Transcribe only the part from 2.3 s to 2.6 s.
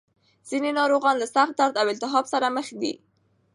سره